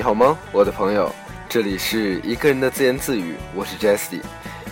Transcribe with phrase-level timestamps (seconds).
[0.00, 1.14] 你好吗，我的朋友？
[1.46, 4.22] 这里是一个人的自言自语，我是 Jesse。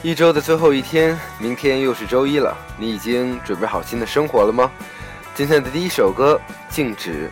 [0.03, 4.71] 一周的最后一天，明天又是周一了，你已经准备好新的生活了吗？
[5.34, 6.41] 今天的第一首歌
[6.75, 7.30] 《静止》。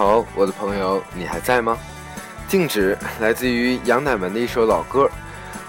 [0.00, 1.76] 好，我的朋友，你还在吗？
[2.48, 5.06] 静止来自于杨乃文的一首老歌。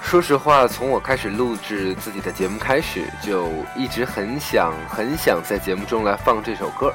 [0.01, 6.93] 说实话，从我开始录制自己的节目开始，就一直很想很想在节目中来放这首歌。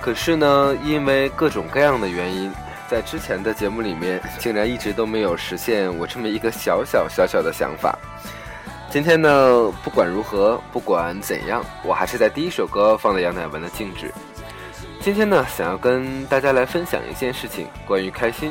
[0.00, 2.50] 可是呢，因为各种各样的原因，
[2.88, 7.94] 在之前的节目里面，竟然一直都没有实现我这么一个小小小小的想法。
[8.88, 14.06] 今天呢，不管如何，不管怎样，我还是在第一首歌放了杨乃文的《静止》。
[15.04, 18.50] 今天呢，想要跟大家来分享一件事情，关于开心。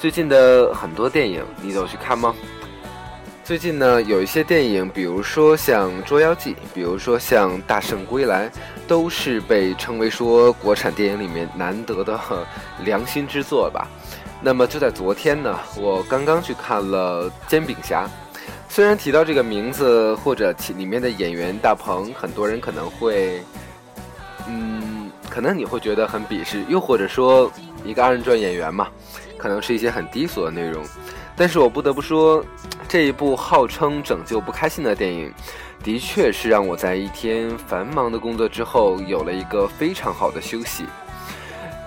[0.00, 2.34] 最近的很多电影，你都去看吗？
[3.44, 8.48] 最近呢，有一些电影，比如说像《捉妖记》，比如说像《大圣归来》，
[8.88, 12.18] 都是被称为说国产电影里面难得的
[12.82, 13.86] 良心之作吧。
[14.42, 18.06] 那么就在昨天呢，我刚刚去看了《煎饼侠》。
[18.68, 23.40] 虽然提到这个名字或者其里面的演员大鹏，很多人可能会，
[25.30, 27.50] 可能你会觉得很鄙视，又或者说
[27.84, 28.88] 一个二人转演员嘛，
[29.38, 30.84] 可能是一些很低俗的内容。
[31.36, 32.44] 但是我不得不说，
[32.88, 35.32] 这一部号称拯救不开心的电影，
[35.82, 40.84] 的确是让我在一天繁忙的工作之后有了一个非常好的休息。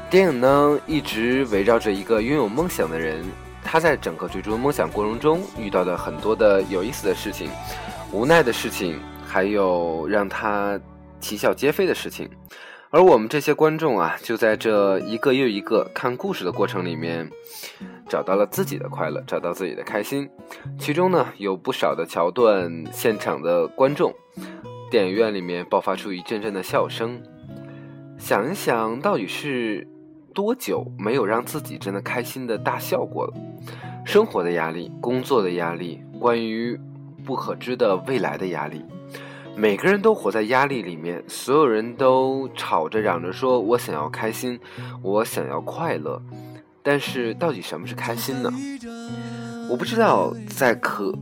[0.10, 3.24] 电影呢，一直围绕着一个拥有梦想的人，
[3.64, 7.50] 他在整个追逐梦想过程中遇到的很多的有意思的事情、
[8.12, 10.80] 无奈的事情，还有让他
[11.20, 12.30] 啼笑皆非的事情。
[12.94, 17.28] 而我们这些观众啊，就在这一个又一个看故事的过程里面，
[18.08, 20.30] 找到了自己的快乐，找到自己的开心。
[20.78, 24.14] 其中呢，有不少的桥段，现场的观众，
[24.92, 27.20] 电影院里面爆发出一阵阵的笑声。
[28.20, 29.88] 想一想，到底是
[30.32, 33.34] 多久没有让自己真的开心的大笑过了？
[34.06, 36.80] 生活的压力，工作的压力，关于
[37.26, 38.86] 不可知的未来的压力。
[39.56, 44.60] 每个人都活在压力里面，所有人都吵着嚷着说：“我想要开心，
[45.02, 46.22] 我想要快乐。”
[46.82, 48.52] 但是，到底什么是开心呢？
[49.70, 51.14] 我不知道，在可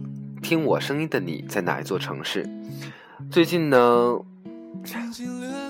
[0.41, 2.49] 听我声音的你在哪一座城市？
[3.29, 4.17] 最近呢，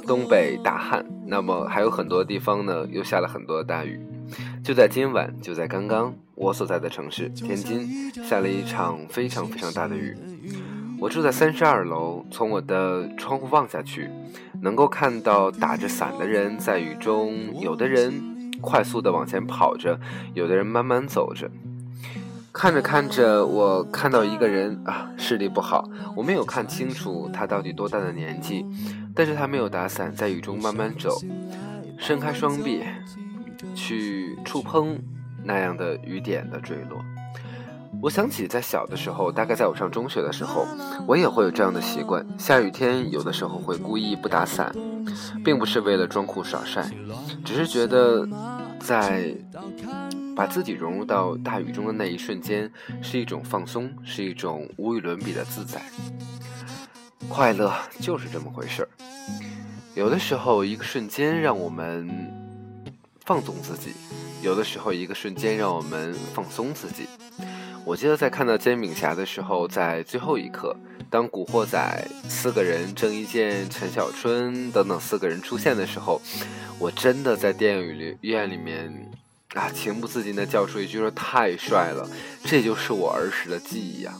[0.07, 3.99] 东北大旱，那么还有很多地方呢，又下了很多的大雨。
[4.63, 10.15] 就在今晚，就在刚刚，我所在的城市天津，下了一场非常非常大的雨。
[11.01, 14.07] 我住在三十二楼，从我的窗户望下去，
[14.61, 19.99] 能够看到打着伞的人在雨中，有的人快速的往前跑着，
[20.35, 21.49] 有的人慢慢走着。
[22.53, 28.63] 看着看着，我看到一个人啊，视力不好，我没有看清楚他到底多大的年纪，
[29.15, 31.19] 但是他没有打伞，在雨中慢慢走，
[31.97, 32.83] 伸开双臂，
[33.73, 35.01] 去触碰
[35.43, 37.03] 那样的雨点的坠落。
[37.99, 40.65] 我想起在小的时候，大概在我上中学的时候，
[41.07, 42.25] 我也会有这样的习惯。
[42.37, 44.73] 下雨天，有的时候会故意不打伞，
[45.43, 46.89] 并不是为了装酷耍帅，
[47.43, 48.27] 只是觉得
[48.79, 49.35] 在
[50.35, 52.71] 把自己融入到大雨中的那一瞬间，
[53.01, 55.81] 是一种放松，是一种无与伦比的自在。
[57.27, 58.89] 快乐就是这么回事儿。
[59.93, 62.09] 有的时候，一个瞬间让我们
[63.25, 63.91] 放纵自己，
[64.41, 67.07] 有的时候一个瞬间让我们放松自己。
[67.83, 70.75] 我记得在看到煎饼侠的时候，在最后一刻，
[71.09, 76.21] 当古惑仔四个人、郑伊健、陈小春等等四个人出现的时候，
[76.79, 79.11] 我真的在电影里院里面
[79.55, 82.07] 啊，情不自禁的叫出一句说：“太帅了！”
[82.45, 84.13] 这就是我儿时的记忆啊。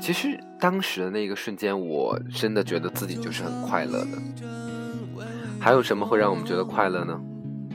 [0.00, 5.24] 其实当时的那个瞬间，我真的觉得自己就是很快乐的。
[5.60, 7.18] 还有什么会让我们觉得快乐呢？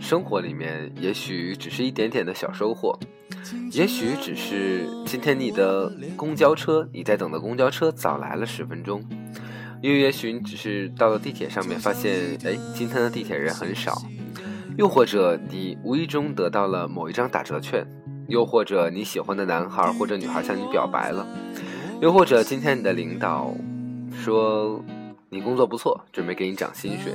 [0.02, 2.98] 生活里面也许只是一点点的小收获。
[3.72, 9.02] 也许只是今天你的公交车，你在等的公交车早来了十分钟；
[9.82, 13.92] 又也许你只是到了地铁上面，发现哎，今天的地铁人很少；
[14.78, 17.84] 又或者你无意中得到了某一张打折券；
[18.28, 21.26] 又或者你喜欢的男孩或者女孩向你表白了；
[22.02, 23.54] 又或者今天你的领导
[24.12, 24.84] 说
[25.30, 27.14] 你工作不错，准备给你涨薪水。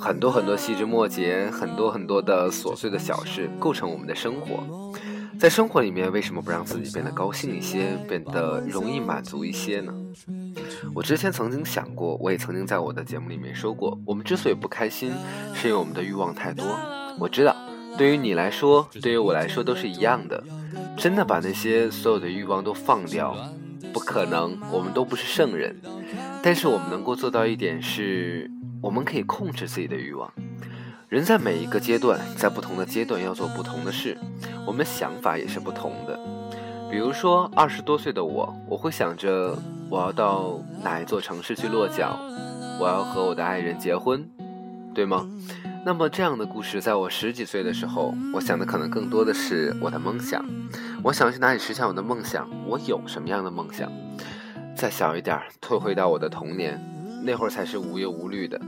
[0.00, 4.92] 很多很多细枝末节，很多很多的琐碎的小事，构成我们的生活。
[5.38, 9.94] 在生活里面，为什么不让自己变得高兴一些，变得容易满足一些呢？
[10.92, 15.12] 我之前曾经想过，我也曾经在我的节目里面说过，我们之所以不开心，
[15.54, 16.66] 是因为我们的欲望太多。
[17.20, 17.54] 我知道，
[17.96, 20.42] 对于你来说，对于我来说都是一样的。
[20.96, 23.36] 真的把那些所有的欲望都放掉，
[23.92, 25.80] 不可能，我们都不是圣人。
[26.42, 28.50] 但是我们能够做到一点是，
[28.82, 30.32] 我们可以控制自己的欲望。
[31.08, 34.18] 人在每一个阶段，在不同的阶段要做不同的事，
[34.68, 36.20] 我们想法也是不同的。
[36.90, 39.56] 比如说，二十多岁的我，我会想着
[39.88, 42.18] 我要到哪一座城市去落脚，
[42.78, 44.28] 我要和我的爱人结婚，
[44.94, 45.26] 对吗？
[45.86, 50.44] 那么这样的故事，在我十几岁的时候，我想的可能更多的是我的梦想，
[51.02, 53.90] 我想去哪里实现我的梦想，我有什么样的梦想？
[54.76, 56.78] 再小一点，退回到我的童年，
[57.24, 58.60] 那会儿才是无忧无虑的。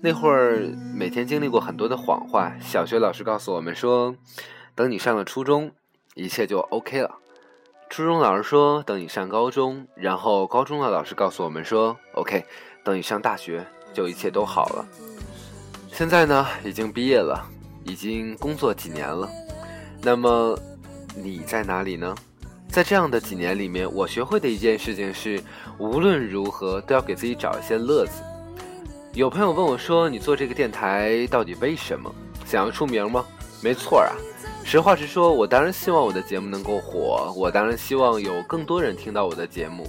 [0.00, 0.62] 那会儿
[0.94, 2.52] 每天经历过很多的谎话。
[2.58, 4.14] 小学老师告诉我们说，
[4.76, 5.72] 等你上了初中，
[6.14, 7.10] 一切就 OK 了。
[7.88, 12.44] 初中老师说，等你上高中，然后高中的老师告诉我们说，OK，
[12.84, 14.86] 等你上大学，就一切都好了。
[15.90, 17.42] 现在呢，已经毕业了，
[17.84, 19.26] 已经工作几年了。
[20.02, 20.54] 那么
[21.14, 22.14] 你在哪里呢？
[22.68, 25.42] 在这样的几年里面，我学会的一件事情是，
[25.78, 28.22] 无论如何都要给自己找一些乐子。
[29.14, 32.14] 有朋友问我说：“你做这个电台到底为什么？
[32.44, 33.24] 想要出名吗？”
[33.64, 34.12] 没错啊，
[34.68, 39.88] 实话实说，我当然希望我的节目能够火，我当然希望有更多人听到我的节目。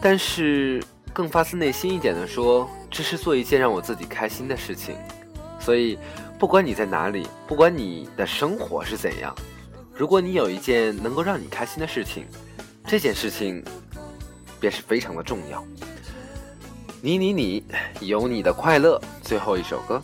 [0.00, 0.82] 但是
[1.12, 4.96] 更发自内心一点的说，这是做一件让我自己开心的事情。
[5.60, 5.96] 所以，
[6.36, 9.32] 不管你在哪里，不管你的生活是怎样，
[9.94, 12.26] 如果你有一件能够让你开心的事情，
[12.84, 13.62] 这件事情
[14.58, 15.64] 便是非常的重要。
[17.00, 17.64] 你你你，
[18.00, 19.00] 有你的快乐。
[19.22, 20.02] 最后一首歌。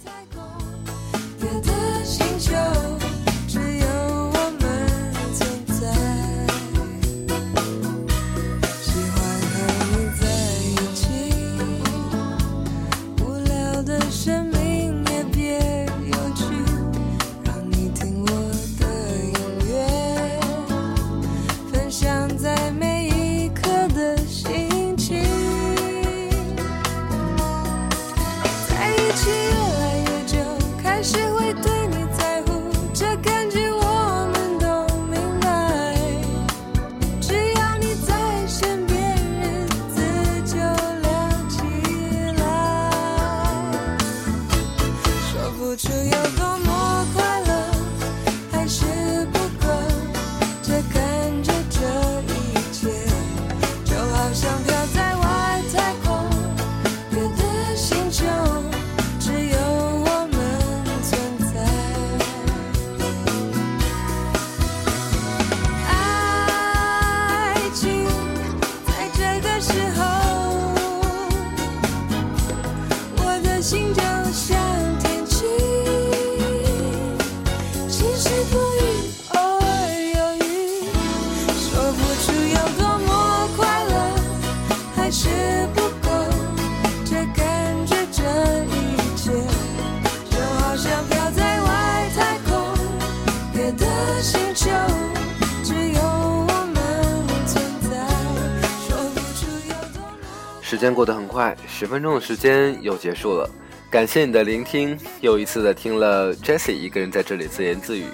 [100.69, 103.49] 时间过得很快，十分钟的时间又结束了。
[103.91, 108.05] 感谢你的聆听，又一次的听了 Jessie 一个人在这里自言自语。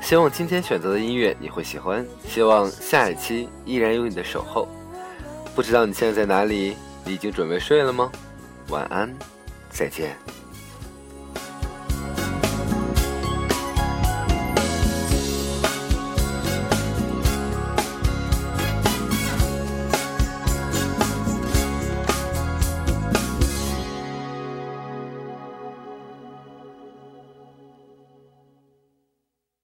[0.00, 4.68] 希望今天选择的音乐你会喜欢，希望下一期依然有你的守候。
[5.56, 6.76] 不知道你现在在哪里？
[7.04, 8.12] 你已经准备睡了吗？
[8.68, 9.12] 晚安，
[9.68, 10.16] 再见。